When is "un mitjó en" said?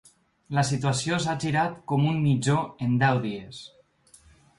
2.13-2.97